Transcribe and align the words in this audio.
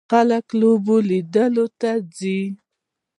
خلک 0.09 0.45
د 0.53 0.57
لوبو 0.61 0.95
لیدلو 1.09 1.65
ته 1.79 1.91
ځي. 2.17 2.39